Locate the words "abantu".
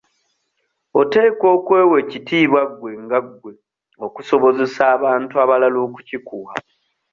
4.95-5.33